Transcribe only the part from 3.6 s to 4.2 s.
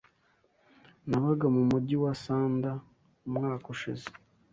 ushize.